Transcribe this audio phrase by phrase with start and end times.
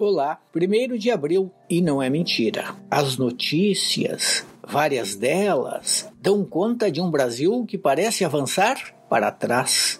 [0.00, 2.76] Olá, 1 de abril e não é mentira.
[2.88, 9.98] As notícias, várias delas, dão conta de um Brasil que parece avançar para trás.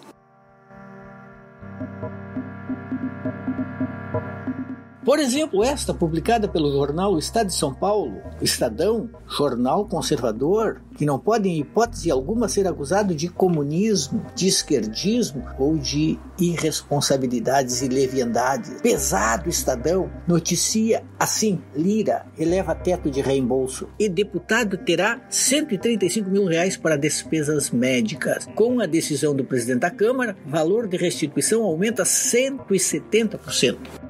[5.09, 11.17] Por exemplo, esta publicada pelo jornal Estado de São Paulo, Estadão, jornal conservador, que não
[11.17, 18.83] pode em hipótese alguma ser acusado de comunismo, de esquerdismo ou de irresponsabilidades e leviandades.
[18.83, 26.77] Pesado Estadão noticia assim: Lira eleva teto de reembolso e deputado terá 135 mil reais
[26.77, 28.47] para despesas médicas.
[28.53, 34.08] Com a decisão do presidente da Câmara, valor de restituição aumenta 170%.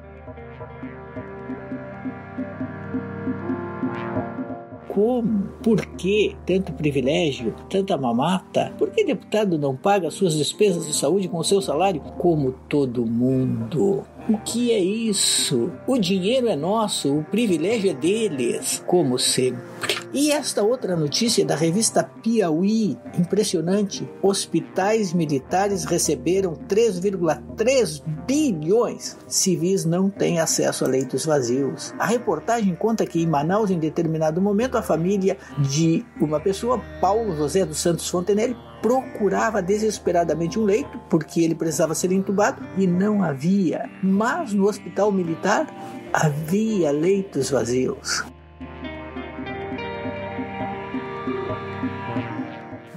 [4.94, 5.48] Como?
[5.62, 8.72] Por que tanto privilégio, tanta mamata?
[8.78, 13.06] Por que deputado não paga suas despesas de saúde com o seu salário como todo
[13.06, 14.04] mundo?
[14.28, 15.70] O que é isso?
[15.86, 19.89] O dinheiro é nosso, o privilégio é deles, como sempre.
[20.12, 24.08] E esta outra notícia da revista Piauí, impressionante.
[24.20, 29.16] Hospitais militares receberam 3,3 bilhões.
[29.28, 31.94] Civis não têm acesso a leitos vazios.
[31.96, 37.36] A reportagem conta que em Manaus, em determinado momento, a família de uma pessoa, Paulo
[37.36, 43.22] José dos Santos Fontenelle, procurava desesperadamente um leito porque ele precisava ser entubado e não
[43.22, 43.88] havia.
[44.02, 45.66] Mas no hospital militar
[46.12, 48.24] havia leitos vazios.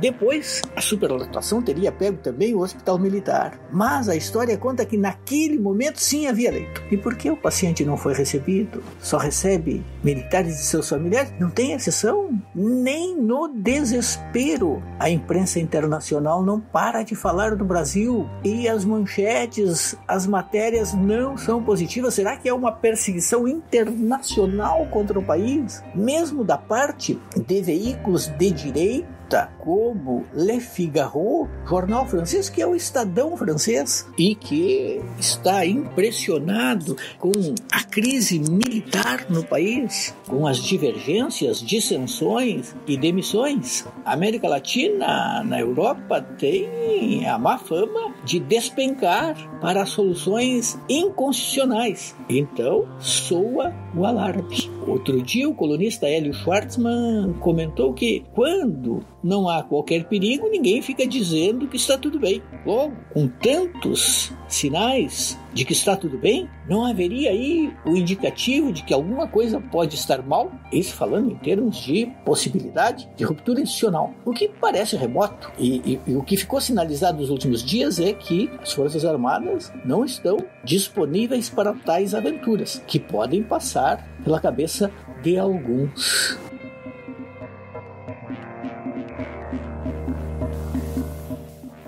[0.03, 3.57] Depois, a superlotação teria pego também o hospital militar.
[3.71, 6.83] Mas a história conta que naquele momento sim havia leito.
[6.91, 8.83] E por que o paciente não foi recebido?
[8.99, 11.33] Só recebe militares e seus familiares?
[11.39, 12.37] Não tem exceção?
[12.53, 14.83] Nem no desespero.
[14.99, 21.37] A imprensa internacional não para de falar do Brasil e as manchetes, as matérias não
[21.37, 22.13] são positivas.
[22.13, 25.81] Será que é uma perseguição internacional contra o país?
[25.95, 27.17] Mesmo da parte
[27.47, 29.22] de veículos de direita?
[29.59, 37.31] Como Le Figaro, jornal francês que é o Estadão francês e que está impressionado com
[37.71, 43.85] a crise militar no país, com as divergências, dissensões e demissões.
[44.05, 52.15] A América Latina, na Europa, tem a má fama de despencar para soluções inconstitucionais.
[52.29, 54.69] Então, soa o alarme.
[54.87, 61.07] Outro dia, o colunista Hélio Schwartzman comentou que quando não há qualquer perigo, ninguém fica
[61.07, 62.41] dizendo que está tudo bem.
[62.65, 68.83] Logo, com tantos sinais de que está tudo bem, não haveria aí o indicativo de
[68.83, 70.51] que alguma coisa pode estar mal?
[70.71, 75.51] Isso falando em termos de possibilidade de ruptura institucional, o que parece remoto.
[75.57, 79.71] E, e, e o que ficou sinalizado nos últimos dias é que as Forças Armadas
[79.85, 84.91] não estão disponíveis para tais aventuras, que podem passar pela cabeça
[85.21, 86.37] de alguns.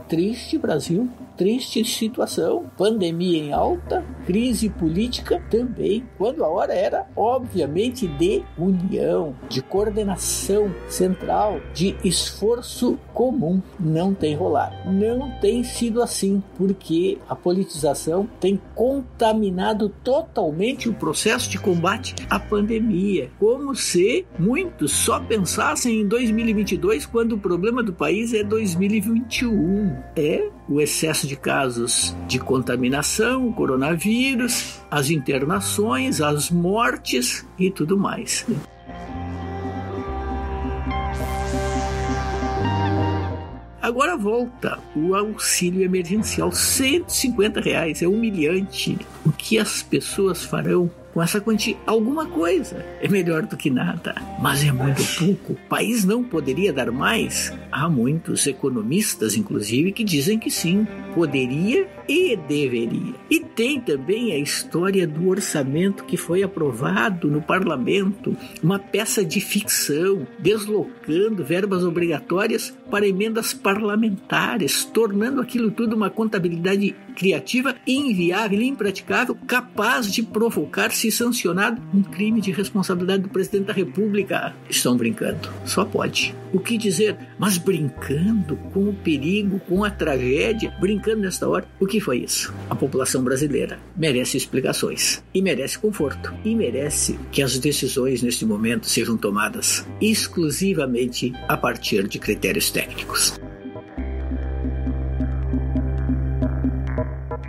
[0.07, 8.07] Triste Brasil triste situação, pandemia em alta, crise política também, quando a hora era obviamente
[8.07, 13.61] de união, de coordenação central, de esforço comum.
[13.79, 14.75] Não tem rolado.
[14.89, 22.39] Não tem sido assim, porque a politização tem contaminado totalmente o processo de combate à
[22.39, 29.95] pandemia, como se muitos só pensassem em 2022 quando o problema do país é 2021.
[30.15, 38.45] É o excesso de casos de contaminação, coronavírus, as internações, as mortes e tudo mais.
[43.81, 48.97] Agora volta o auxílio emergencial, 150 reais, é humilhante.
[49.23, 51.77] O que as pessoas farão com essa quantia.
[51.87, 55.53] Alguma coisa é melhor do que nada, mas é muito pouco.
[55.53, 57.53] O país não poderia dar mais?
[57.71, 63.15] Há muitos economistas, inclusive, que dizem que sim, poderia e deveria.
[63.29, 69.39] E tem também a história do orçamento que foi aprovado no parlamento, uma peça de
[69.39, 79.35] ficção, deslocando verbas obrigatórias para emendas parlamentares, tornando aquilo tudo uma contabilidade criativa, inviável, impraticável,
[79.47, 84.53] capaz de provocar se sancionado um crime de responsabilidade do presidente da República.
[84.69, 85.49] Estão brincando.
[85.65, 86.35] Só pode.
[86.53, 87.17] O que dizer?
[87.37, 92.53] Mas brincando com o perigo, com a tragédia, brincando nesta hora, o que foi isso?
[92.69, 98.87] A população brasileira merece explicações e merece conforto e merece que as decisões neste momento
[98.87, 103.33] sejam tomadas exclusivamente a partir de critérios técnicos.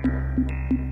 [0.07, 0.39] thank
[0.71, 0.86] you